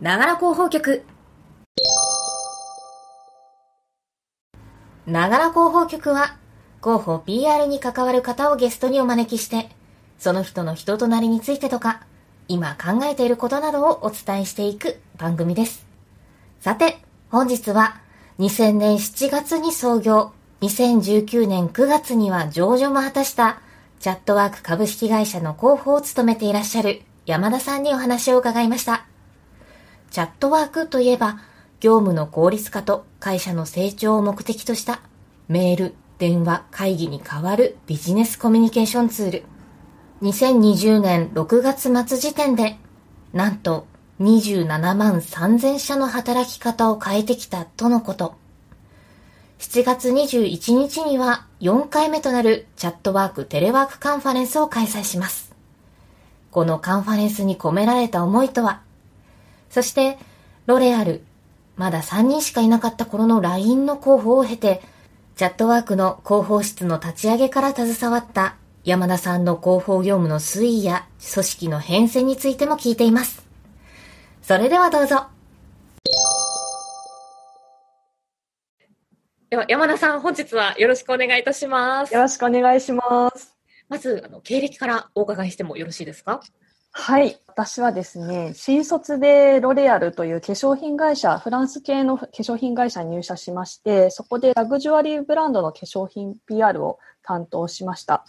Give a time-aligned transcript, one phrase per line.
[0.00, 1.04] ながら広報局。
[5.06, 6.36] ながら広報局は、
[6.82, 9.70] 広報 PR に関わる方をゲストにお招きして、
[10.18, 12.02] その人の人となりについてとか、
[12.46, 15.86] 今考えていることなどをお伝えしていく番組です。
[16.60, 16.98] さて、
[17.30, 18.02] 本日は、
[18.38, 23.60] 2000年7月に創業、2019年9月には上場も果たした、
[24.00, 29.06] チャットワーク株式会社の広報を務めていらっしゃる山田さんにお話を伺いました。
[30.10, 31.38] チャットワークといえば、
[31.80, 35.00] 業務の効率化と会社の成長を目的とした
[35.48, 39.44] メール、電話、会議に代わるビジネスコミュニケーションツール。
[40.22, 42.78] 2020年6月末時点で、
[43.34, 43.86] なんと
[44.20, 48.34] 27万3000社の働き方を変えてきたとのこと。
[49.58, 55.54] 7月21日には4回目となるチャットワークテレワークカンファレンスを開催します。
[56.50, 58.80] このカンファレンスに込められた思いとは？
[59.70, 60.18] そして、
[60.66, 61.22] ロレアル、
[61.76, 64.80] まだ3人しかいなかった頃の LINE の広報を経て、
[65.36, 73.46] チャットワークの広報室の立ち上げから携わった山田さんの広報業務の推移や組織の変遷についても聞いています。
[74.42, 75.26] それではどうぞ。
[79.50, 82.14] では山田さん、本日はよろしくお願いいたします。
[82.14, 83.54] よろしくお願いします。
[83.88, 86.40] まず、あの経歴からお伺いしてもよろしいですか？
[86.98, 87.38] はい。
[87.46, 98.24] 私はですね、新卒でロレアルという化粧品会社、フランス系の化粧品会社に入社しまして、そこでラグジュアリーブランドの化粧品 PR を担当しました。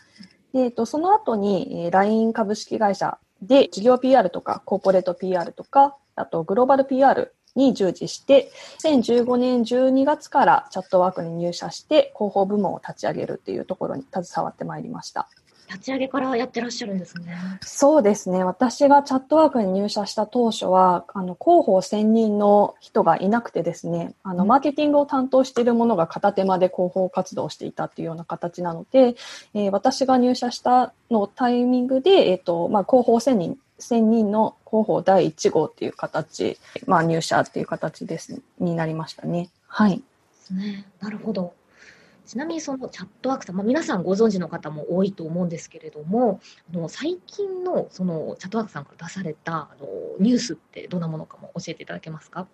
[0.54, 8.52] でえっと、その後に、LINE 株式会社で事業 PR とかコーポレート PR とか、あとグローバル PR に従事して、
[8.84, 15.30] 2015年12月からチャットワークに入社して広報部門を立ち上げるっていうところに携わってまいりました。
[15.68, 17.38] 立ち上げからやってらっしゃるんですね。
[17.62, 18.44] そうですね。
[18.44, 29.16] 私がチャットワークに入社した当初は、あの、広報専任の人がいなくてですね、あの、うんマーケティングを担当している者が片手間で広報活動をしていたっていうような形なので、
[29.54, 39.50] えー私が入社したのタイミングで、えっ、と、まあ、広報専任、専任の広報第1号っていう形、まあ、入社っていう形です、になりましたね。
[39.68, 40.02] はい。
[40.52, 40.86] ね。
[41.00, 41.54] なるほど。
[42.28, 46.40] ちなみにそのチャットワークさん、まあ、皆さんご存知の方も多いと思うんですけれども、
[46.74, 49.88] あの最近のそのチャットワークさんから出されたあの
[50.20, 52.48] ニュースってどんなものかも教えていただけますか？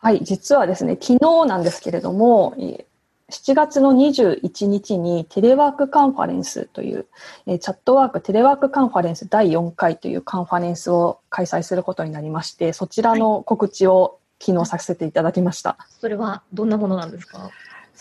[0.00, 2.84] はい、実はですね、昨日なんですけれども、えー
[3.30, 7.06] 7月の21日にテレワークカンファレンスという、
[7.46, 15.78] えーチャットワークテレワークカンファレンス第4回というカンファレンスを開催することになりまして、そちらの告知を昨日させていただきました。
[15.98, 17.48] それはどんなものなんですか？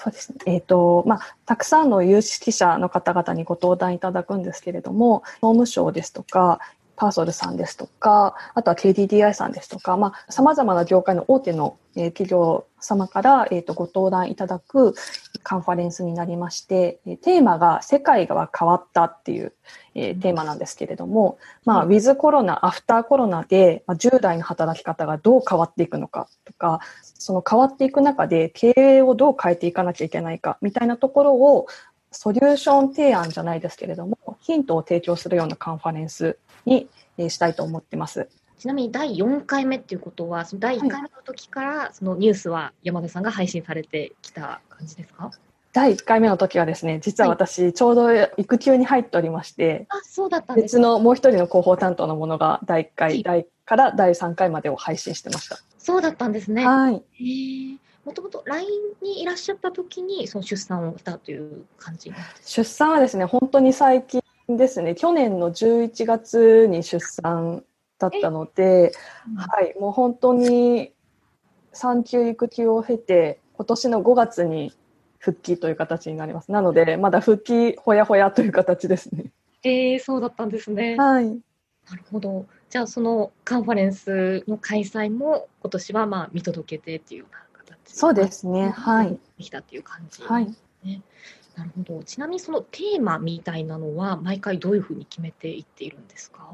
[0.03, 0.38] そうですね。
[0.47, 6.59] えっ、と、まあ、たくさんの有識者の方々にご登壇いただくんですけれども、総務省ですとか、
[6.95, 14.95] パーソルさんですとか、あとは KDDI さんですとか、まあ、様々な業界の大手の、えー企業様から、えー、とご登壇いただく
[15.44, 19.53] カンファレンスになりまして、えーテーマが世界が変わったっていう、
[19.96, 31.68] えーテーマなんですけれども、まあ、うんウィズコロナ、アフターコロナで、まあ、従来の働き方がどう変わっていくのかとか、その変わっていく中で経営をどう変えていかなきゃいけないかみたいなところを
[32.12, 38.28] ソリューション提案じゃないですけれども、ヒントを提供するようなカンファレンスにえーしたいと思ってます。
[38.62, 45.32] ちなみに第4回目っていうことは、その第1回目の時からそのニュースは山田さんが配信されてきた感じですか？
[45.74, 55.58] 第1回目の時はですね、実は私、ちょうど育休に入っておりまして、あ、そうだったん別のもう一人の広報担当のものが第1はい回、第から第3回までを配信してました。
[55.80, 56.64] そうだったんですね。
[56.64, 56.98] はい。
[56.98, 57.78] へえ。
[58.06, 58.68] もともと LINE
[59.02, 62.14] にいらっしゃった時にその出産をしたという感じ
[62.46, 67.64] 出産はですね、本当に最近ですね、去年の11月に出産
[68.01, 68.91] だったので、
[69.35, 70.91] はい、もう本当に
[71.72, 74.73] 産休育休を経て、今年の5月に
[75.19, 76.51] 復帰という形になります。
[76.51, 79.31] なので、まだ復帰ほやほやという形ですね。
[79.63, 80.95] えー、そうだったんですね。
[80.97, 81.25] はい。
[81.28, 82.47] なるほど。
[82.72, 88.69] じゃあ、そのカンファレンスの開催も今年はまあ見届けてっていうような形そうですね。
[88.69, 89.19] はい。
[89.38, 90.51] できたっていう感じ、はい。
[91.56, 92.03] なるほど。
[92.03, 96.50] ちなみにそのテーマみたいなのは毎回どういうふうに決めていっているんですか？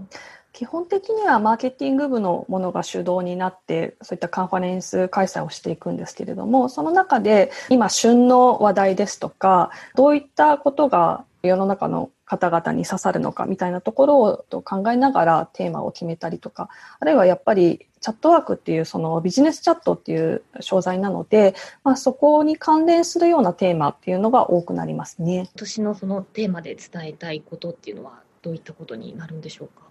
[0.53, 16.69] 基本的にはマーケティング部のものが主導になってそういったカンファレンス開催をしていくんですけれどもその中で今旬の話題ですとかどういったことが世の中の方々に刺さるのかみたいなところを考えながらテーマを決めたりとか
[16.99, 25.39] あるいはやっぱりチャットワークっていうそのビジネスチャットっていう商材なので、まあ、そこに関連するようなテーマっていうのが多くなりますね。
[25.39, 29.83] 今年のそのテーマで伝えたいことっていうのはどういったことになるんでしょうか？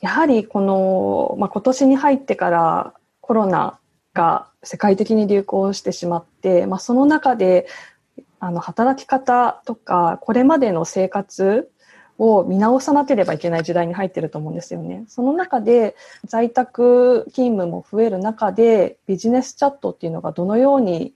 [0.00, 3.78] やはりこの、まあ、今年に入ってからココロナ
[4.12, 7.68] が世界的に流行してしまって、まあ、その中で
[8.40, 11.70] あの働き方とかこれまでの生活
[12.22, 15.04] を見直さなければいけない時代に入ってると思うんですよね。
[15.08, 15.96] その中で
[16.26, 21.14] 在宅勤務も増える中でビジネスチャットっていうのがどのように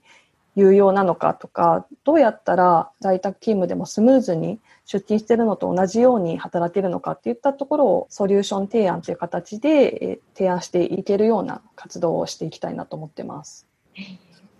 [0.55, 13.67] 有用なのかとか、どうやったら在宅勤務でもスムーズに出勤してるのと同じように働けるのかっていったところをソリューション提案という形で提案していけるような活動をしていきたいなと思ってます。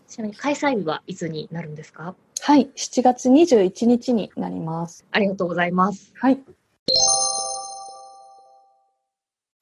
[0.07, 2.13] ちなみに開催日はいつになるんですか？
[2.41, 5.05] はい、7月21日になります。
[5.11, 6.11] ありがとうございます。
[6.15, 6.39] はい。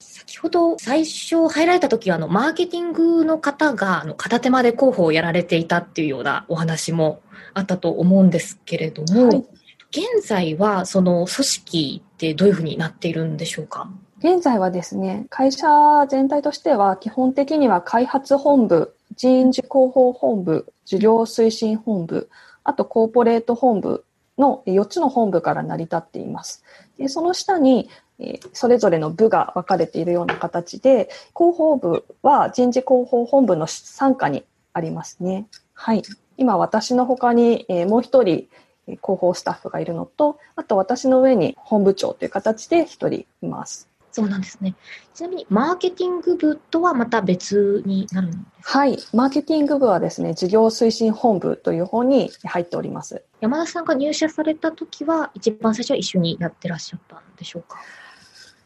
[0.01, 7.21] 先ほど最初入られた時はあのマーケティングの方があの片手間で広報をやられていたっていうようなお話も
[7.53, 9.45] あったと思うんですけれども、はい、
[9.91, 13.89] 現在はその組織ってどういうふうになっているんでしょうか？
[14.19, 15.67] 現在はですね、会社
[16.09, 22.29] 全体としては基本的には開発本部、人事広報本部、事業推進本部、
[22.63, 24.05] あとコーポレート本部
[24.37, 26.63] の4つの本部から成り立っています。
[26.97, 27.89] でその下に、
[28.53, 35.47] それぞれの部が分かれているような形で、広報部は人事広報本部の傘下にありますね。
[35.73, 36.03] はい。
[36.37, 38.47] 今私の他に、もう一人
[38.85, 43.89] 広報スタッフがいるのと、あと私の上に本部長という形で一人います。
[44.13, 44.75] そうなんですね。
[45.15, 48.79] ちなみに、マーケティング部とはまた別になるんですか？
[48.79, 48.97] はい。
[49.11, 53.23] マーケティング部はですね、事業推進本部という方に入っております。
[53.41, 57.79] 山田さんが入社された時は、一番最初は一緒にやってらっしゃったんでしょうか？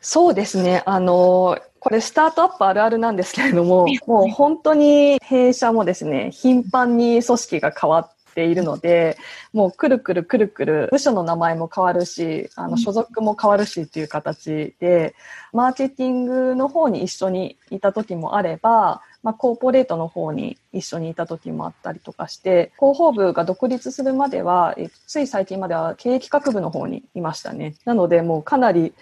[0.01, 0.83] そうですね。
[0.85, 9.17] あの、これスタートアップあるあるなんですけれども、もう本当に弊社もですね、頻繁に組織が変わっているので、
[9.51, 15.15] もうくるくるくるくる、部署の名前も変わるし、あの、所属も変わるしっていう形で、
[15.53, 27.73] マーケティングの方に一緒にいた時もあれば、まあ、コーポレートの方に一緒にいた時もあったりとかして、広報部が独立するまでは、えつい最近までは経営企画部の方にいましたね。
[27.85, 28.93] なので、もうかなり、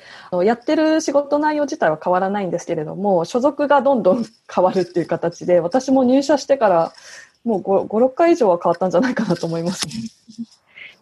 [0.46, 6.94] やってる仕事内容自体は変わらないんですけれども、所属がどんどん変わるっていう形で、私も入社してから
[7.46, 9.94] もう5、5 6回以上は変わったんじゃないかなと思います、ね。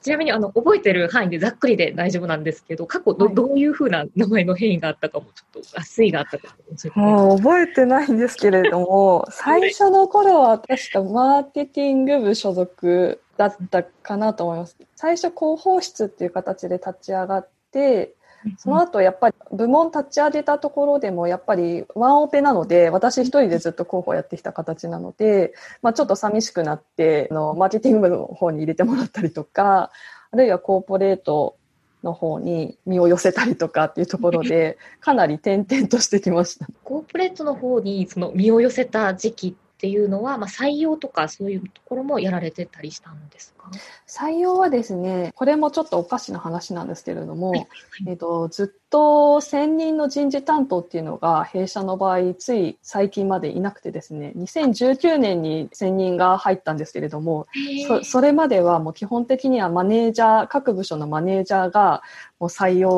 [0.04, 6.56] ちなみにあの覚えてる範囲でざっくりで大丈夫なんですけど、過去どはい、どういうふうな名前の変異があったかも、ちょっと、あ、推移があったか
[6.96, 14.76] もう覚えてないんですけれども、 最初の頃は確かマーケティング部所属だったかなと思います。
[14.98, 18.14] 最初広報室っていう形で立ち上がって、
[18.58, 29.92] その後やっぱり部門立ち上げたところでもやっぱりワンオペなので私一人でずっと候補やってきた形なので、まあ、ちょっと寂しくなってあのマーケティング部の方に入れてもらったりとか
[30.32, 31.56] あるいはコーポレート
[32.04, 36.68] の方に身を寄せたりとかっていうところでかなり転々としてきました。
[36.84, 43.63] コーポレートの方にその身を寄せた時期っていうのは、まあ、採用とかそういうところもやられてたりしたんですか？
[44.08, 47.70] 採用はですね、これもちょっとおかしな話なんですけれども、はいはい、
[48.08, 57.48] えっと、ずっと専任の人事担当っていうのが弊社の場合、つい最近までいなくてですね、2019年に専任が入ったんですけれども、
[57.88, 62.04] そそれまではもう基本的にはマネージャー、各部署のマネージャーが
[62.40, 62.92] もう採用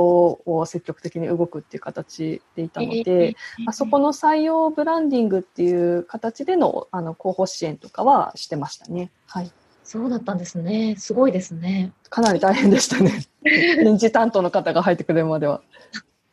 [0.45, 3.35] を積極的に動くっていう形でいたので、
[3.67, 9.11] あそこの採用ブランディングっていう形でのあの広報支援とかはしてましたね。
[9.27, 9.51] はい。
[9.85, 10.95] そうだったんですね。
[10.97, 11.93] すごいですね。
[12.09, 13.23] かなり大変でしたね。
[13.45, 15.61] 人事担当の方が入ってくれるまでは。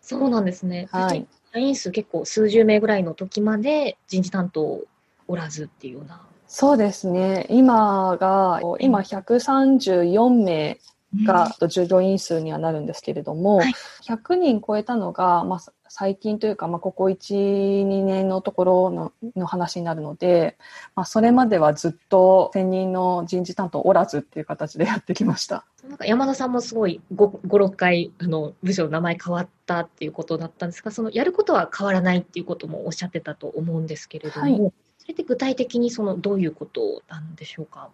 [0.00, 0.88] そうなんですね。
[0.90, 1.26] はい。
[1.52, 4.80] 社員数結構数十名ぐらいの時まで人事担当
[5.28, 6.23] おらずっていうような。
[6.49, 7.47] そうですね。
[7.50, 10.78] 今が、今134名
[11.25, 13.73] が従業員数にはなるんですけれども、はい、
[14.04, 20.57] 100人超えたのが、まあ、最近というか、まあ、ここ1、2年のところのの話になるので、
[20.95, 25.66] まあ、それまではずっと専任の人事担当おらずっていう形でやってきました。
[25.87, 37.90] なんか山田さんもすごい5、5 6回あの部署の名前変わったっていうことだったんですが、そのやることは変わらないっていうこともおっしゃってたと思うんですけれども、はいそれって具体的にそのどういうことなんでしょうか？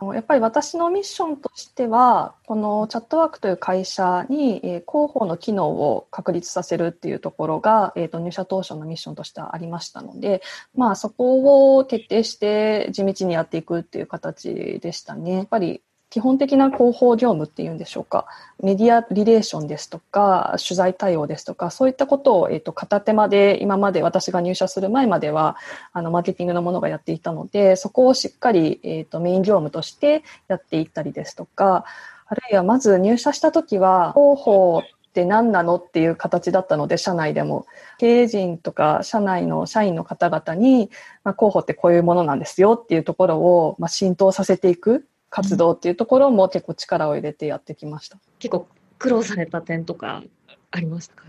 [0.00, 10.42] やっぱり私のミッションとしては、このチャットワークという会社に、え広報の機能を確立させるっていうところが、えー、と入社当初のミッションとしてはありましたので、
[10.76, 15.32] まあそこを徹底して地道にやっていくっていう形でしたね。
[15.32, 15.82] やっぱり
[16.14, 18.26] 基本的な広報業務っていうんでしょうか。
[18.62, 25.56] メディアリレーションですとか、取材対応ですとか、そういったことを、えっ、と、片手間で、今まで私が入社する前までは、
[25.92, 31.84] あの、マーケティングのものがやっていたので、そこをしっかり、えっ、と、メイン業務としてやっていったりですとか、
[32.28, 37.66] あるいはまず入社した時は、広報って何なのっていう形だったので、社内でも。
[37.98, 40.90] 経営陣とか社内の社員の方々に、
[41.24, 48.18] まあ、広報ってこういうものなんですよっていうところを、まあ、浸透させていく活動っていうところも結構力を入れてやってきました。
[48.38, 48.68] 結構
[49.00, 50.22] 苦労された点とか
[50.70, 51.24] ありましたか？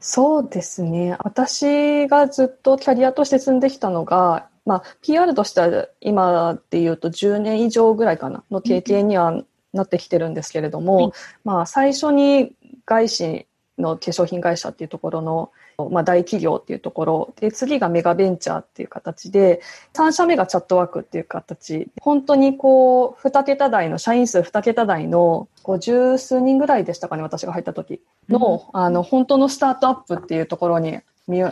[0.00, 1.14] そうですね。
[1.18, 9.42] 私がずっとキャリアとして積んできたのが、まあ、PR としては今で言うと10年以上ぐらいかなの経験には
[9.74, 11.12] なってきてるんですけれども、
[11.44, 12.54] まあ、最初に
[12.86, 13.46] 外資
[13.76, 15.52] の化粧品会社っていうところの、
[15.90, 17.34] まあ、大企業っていうところ。
[17.40, 19.60] で次がメガベンチャーっていう形で
[19.94, 21.88] 3社目がチャットワークっていう形。
[22.00, 28.00] 本当にこう2桁台の社員数2桁台の50数人ぐらいでしたかね私が入った時。
[28.28, 31.00] の,、あの本当のスタートアップっていうところに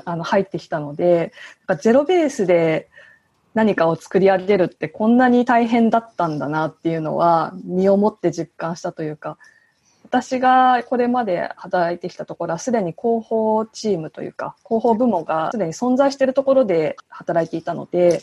[0.05, 1.33] あの入ってきたので
[1.81, 2.89] ゼロベースで
[3.55, 9.39] 何かを作り上げるってこんなに大変だったんだなっていうのは身をもって実感したというか
[10.13, 18.23] 私がこれまで働いてきたところはすでに広報チームというか広報部門がすでに存在しているところで働いていたので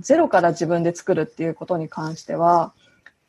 [0.00, 2.72] ゼロから自分で作るっていうことに関しては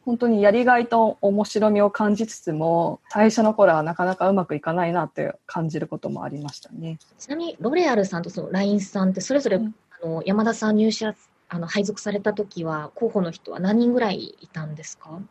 [0.05, 6.97] 本当にやりがいと面白みを感じつつも最初の頃はなかなかうまくいかないなって感じることもありましたね。
[7.19, 9.75] ちなみにロレアルさんとその LINE さんってそれぞれ、うん。
[10.03, 11.13] あの山田さん入社
[11.47, 15.21] あの配属された時は候補の人は何人ぐらいいたんですか？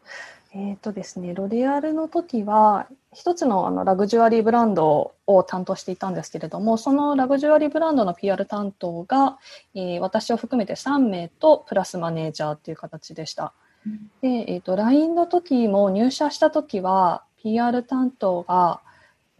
[0.54, 9.38] えっ、とですね、ロレアルの時は、一つのあのラグジュアリーブランドを担当していたんですけれども、そのラグジュアリーブランドの PR 担当が、
[9.75, 13.54] えー、私を含めて3名とプラスマネージャーっていう形でした。
[13.87, 18.80] うん、で、えっ、ー、と、LINE の時も入社した時は、PR 担当が、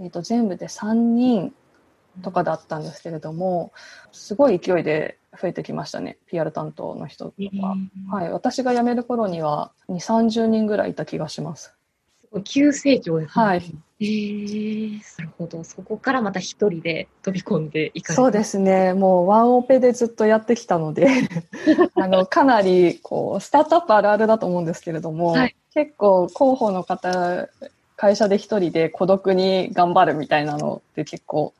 [0.01, 1.55] えっ、と、全部で3人
[2.23, 3.73] とかだったんですけれども、
[4.13, 7.77] すごい勢いで増えてきましたね、PR 担当の人は。
[8.11, 11.75] はい、私が辞める頃には2、30人ぐらいいた気がします。
[12.45, 13.45] 急成長ですね。
[13.45, 13.75] はい。
[14.01, 15.63] えー、なるほど。
[15.65, 18.95] そこからまた一人で飛び込んでいかれそうですね。
[18.95, 21.09] もうワンオペでずっとやってきたので
[21.95, 27.49] あの、かなり、こう、スタートアップあるあるだと思うんですけれども、はい、結構広報の方、
[27.97, 31.53] 会社で一人で孤独に頑張るみたいなのって結構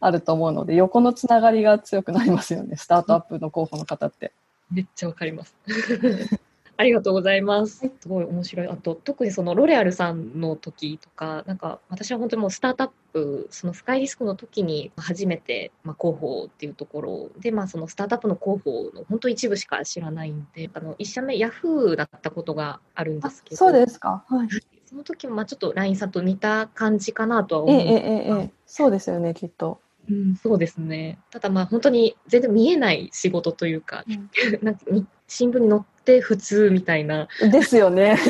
[0.00, 4.32] あると思うので、横のつながりが強くなりますよね、スタートアップの候補の方って。
[4.70, 5.56] めっちゃわかります。
[6.80, 7.90] ありがとうございます。
[8.00, 8.68] すごい面白い。
[8.68, 23.56] あと、特にそのロレアルさんの時とか、なんか私は本当にもうスタートアップ、その深いリスクの時に初めて、まあ、広報っていうところで、まあそのスタートアップの広報の本当一部しか知らないんで、あの、一社目ヤフーだったことがあるんですけど。
[23.56, 24.24] そうですか。
[24.28, 24.48] はい。
[24.84, 29.80] その時もまあちょっと LINE さんと似た感じかなとは思うんですええええ、そうですよね、きっと。
[30.10, 31.18] うん、そうですね。
[31.30, 34.30] ただまあ本当に全然見えない仕事というか、うん、
[34.64, 34.80] なんか
[35.26, 37.28] 新聞に載って普通みたいな。
[37.52, 38.16] ですよね。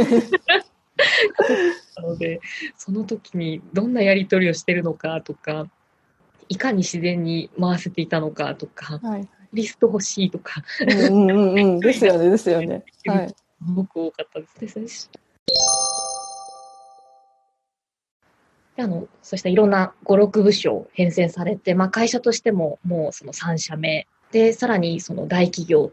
[1.97, 2.40] なので、
[2.76, 5.68] その時にどんなやり取りをしてるのかとか、
[6.49, 10.62] いかに自然に回せていたのかとか、はい、リスト欲しいとか。
[10.80, 12.85] うんうんうん、ですよね、ですよね。
[13.06, 13.28] はい。
[13.28, 13.35] す
[13.75, 14.87] ごく多かったですね。
[18.78, 25.90] あの、そうしたいろんな5、6部署編成されて、まあ会社としてももうその3社目で、さらにその大企業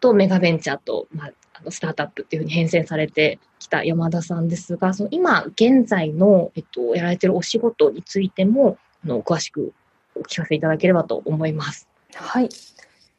[0.00, 9.72] とメガベンチャーと、まあ、あのスタートアップっていうふうに編成されてきた山田さんですが、その今現在の、えっと、やられてるお仕事についても、あの、詳しく
[10.14, 11.88] お聞かせいただければと思います。
[12.14, 12.48] はい。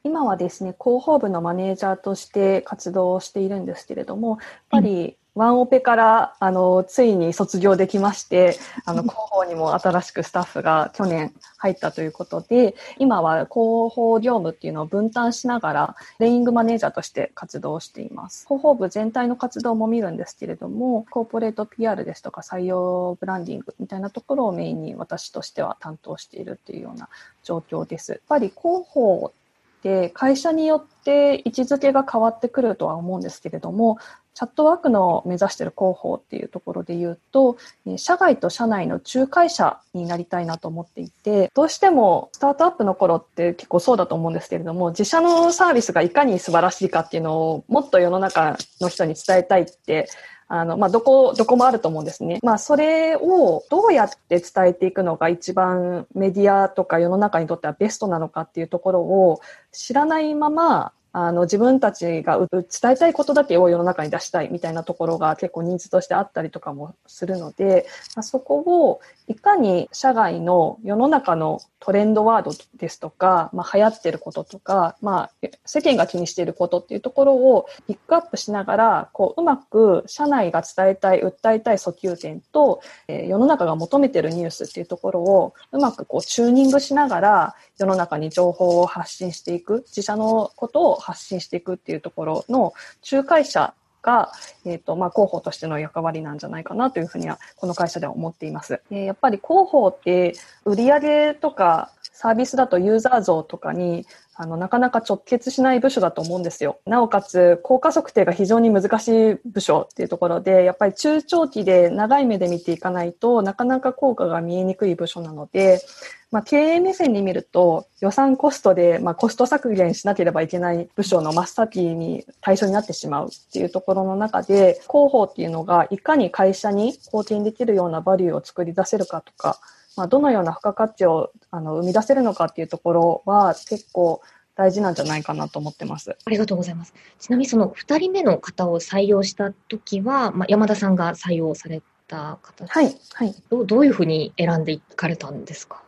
[0.03, 18.45] 今はですね、広報部のマネージャーとして活動しているんですけれども、やっぱりワンオペからあのついに卒業できまして あの広報にも新しくスタッフが去年入ったということで今は広報業務っていうのを分担しながらレイングマネージャーとして活動しています。
[18.47, 27.09] 広報部全体の活動も見るんですけれどもコーポレート PR ですとか採用ブランディングみたいなところをメインに私としては担当しているっていうような
[27.43, 28.13] 状況です。
[28.13, 29.31] やっぱり広報
[29.77, 33.99] って会社によって位置づけが変わってくるとは思うんですけれども
[34.37, 37.57] チャットワークの目指している広報っていうところで言うと、
[37.95, 50.07] 社外と社内の仲介者になりたいなと思っていて、どうしてもスタートアップの頃って結構そうだと思うんですけれども、自社のサービスがいかに素晴らしいかっていうのをもっと世の中の人に伝えたいって
[50.47, 52.37] あの、まあ、どこ、どこもあると思うんですね。
[52.43, 59.41] まあ、それをどうやって伝えていくのが一番メディアとか世の中にとってはベストなのかっていうところを
[59.71, 92.73] 知らないまま、あの自分たちが伝えたいことだけを世の中に出したいみたいなところが結構ニーズとしてあったりとかもするので、まあ、そこをいかに社外の世の中のトレンドワードですとか、まあ、流行ってることとか、まあ、世間が気にしていることっていうところをピックアップしながら、こう、うまく社内が伝えたい、訴えたい訴求点と、えー、世の中が求めてるニュースっていうところを、うまくこう、チューニングしながら、世の中に情報を発信していく、自社のことを発信していくっていうところの
[93.11, 93.73] 仲介者
[94.07, 94.31] が、
[94.65, 98.81] えっ、ー、と、まあ、広報としての役割なんじゃないかなというふうには、この会社では思っています。
[98.89, 100.33] え、やっぱり広報って、
[100.63, 104.07] 売上とかサービスだとユーザー像とかに
[104.39, 106.77] あの、なかなか直結しない部署だと思うんですよ。
[106.85, 115.81] なおかつ、効果測定が非常に難しい部署っていうところで、やっぱり中長期で長い目で見ていかないとなかなか効果が見えにくい部署なので、
[116.29, 129.59] まあ、経営目線に見ると予算コストで、まあ、コスト削減しなければいけない部署の真っ先に対象になってしまうっていうところの中で、広報っていうのがいかに会社に貢献できるようなバリューを作り出せるかとか、
[129.97, 134.21] まあ、どのような付加価値をあの生み出せるのかっていうところは結構
[134.55, 136.15] 大事なんじゃないかなと思ってます。
[136.25, 136.93] ありがとうございます。
[137.19, 143.35] ちなみにその2人目の方を採用した時は、まあ、山田さんが採用された方はい、はい。
[143.49, 145.81] どどういうふうに選んでいかれたんですか？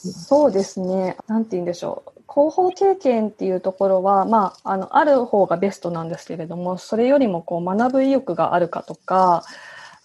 [0.00, 1.16] そうですね。
[1.28, 2.12] なんて言うんでしょう。
[2.32, 9.44] 広報経験っていうところは、まあ、あの、ある方がベストなんですけれども、それよりもこう学ぶ意欲があるかとか、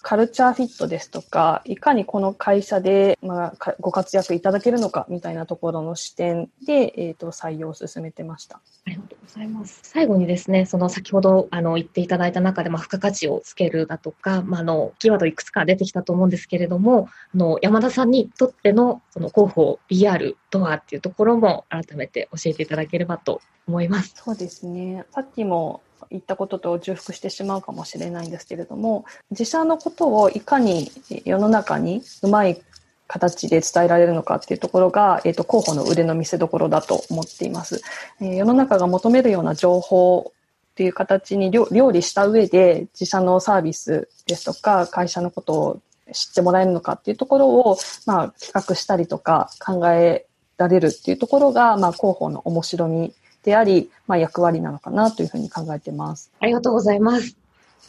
[0.07, 8.61] カルチャーフィットですとか、いかにこの会社で、まあ、ご活躍いただけるのかみたいなところの視点で、えーと、採用を進めてました。
[8.85, 9.81] ありがとうございます。
[9.83, 24.13] 最後にですね、その先ほどあの言っていただいた中で、まあ、付加価値をつけるだとか、まあ、あのキーワードいくつか出てきたと思うんですけれども、あの山田さんにとってのその広報 PR とはっていうところも改めて教えていただければと思います。
[24.15, 25.03] そうですね。
[25.11, 30.91] さっきも言ったことと重複してしまうかもしれないんですけれども自社のことをいかに
[31.25, 32.61] 世の中にうまい
[33.07, 37.81] 形で伝えられるのかっていうところが、えっ、ー、と、候補の腕の見せ所だと思っています。
[38.19, 40.33] えー、世の中が求めるような情報
[40.71, 53.13] っていう形に料理した上で自社のサービスですとか会社のことを知ってもらえるのかっていうところを、まあ、企画したりとか考えられるっていうところが、まあ、広報の面白み
[53.47, 56.33] であり、まあ、役割なのかなというふうに考えてます。
[56.41, 57.37] ありがとうございます。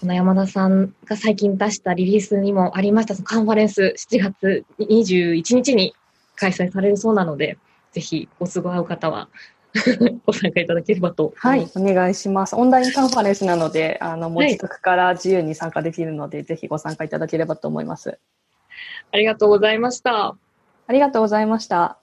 [0.00, 5.96] この山田さんが最近出したリリースにもありました、そのカンファレンス7月21日に
[6.36, 7.58] 開催されるそうなので、
[7.90, 9.28] ぜひご都合合う方は
[10.24, 11.34] ご参加いただければと。
[11.36, 12.54] はい、お願いします。
[12.54, 18.20] オンラインカンファレンスなので、あの、もう自宅から自由に参加できるので、はい、ぜひご参加いただければと思います。
[19.10, 20.36] ありがとうございました。
[20.86, 21.98] ありがとうございました。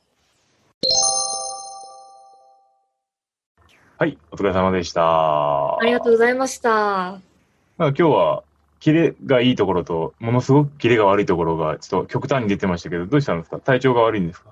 [3.97, 5.77] はい、お疲れ様でした。
[5.77, 6.69] ありがとうございました。
[7.77, 8.43] まあ、今日は、
[8.81, 13.57] キレがいいところと、ものすごくキレが悪いところが、ちょっと極端に出てましたけど、どうしたんですか？
[13.59, 14.49] 体調が悪いんですか？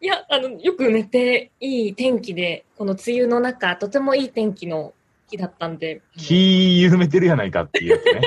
[0.00, 4.92] いや、あの、よく寝て、いい天気で、この梅雨の中、とてもいい天気の
[5.28, 6.00] 日だったんで。
[6.16, 8.20] 気緩めてるやないかっていうね。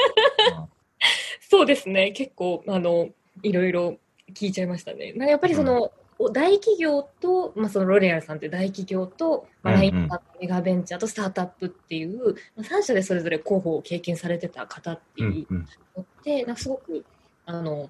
[1.49, 3.08] そうですね、結構、あの、
[3.43, 3.95] いろいろ
[4.34, 5.13] 聞いちゃいましたね。
[5.17, 15.53] やっぱりその、うん大企業と、まあ、そのロレアルさんって大企業と、まあ、ラインパメガベンチャーとスタートアップっていう、まあ、3社でそれぞれ候補を経験されてた方っていう
[15.95, 17.05] のって、なんかすごく
[17.45, 17.89] あの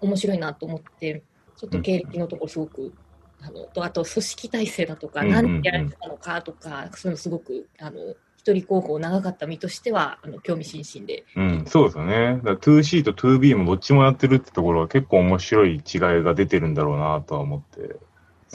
[0.00, 1.22] 面白いなと思って
[1.56, 2.92] ちょっと経歴のところすごく、
[3.40, 11.24] あのとあと組織体制だとか、何でやられてたのかとかそういうのすごくあの一人候補長かった身としては、あの興味津々で。
[11.36, 12.40] うん、そうですよね。
[12.42, 15.80] だ 2C と 2B もどっちもやってるってところは結構面白い違い
[16.24, 17.96] が出てるんだろうなとは思って、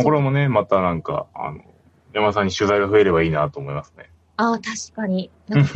[0.03, 1.61] これもね、またなんか、あの、
[2.13, 4.11] 山さんに取材が増えればいいなと思いますね。
[4.35, 5.31] ああ、確かに。
[5.47, 5.73] なんか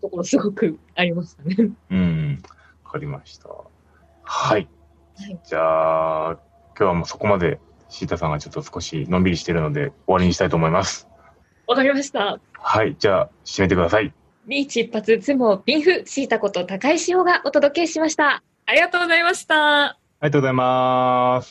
[0.00, 1.56] ところすごくありましたね。
[1.90, 2.42] うん、
[2.84, 3.50] わかりました。
[4.22, 4.66] はい。
[5.18, 6.32] はい、じゃあ、
[6.68, 7.60] 今日はもうそこまで、
[7.90, 11.11] シータさんがちょっと少しのんびりしてるので、終わりにしたいと思います。
[11.66, 12.40] わかりました。
[12.52, 14.12] はい、じゃあ、締めてください。
[14.46, 18.42] リーチ一発、つもビンフ、シータこと高石洋がお届けしました。
[18.66, 19.84] ありがとうございました。
[19.84, 21.50] ありがとうございます。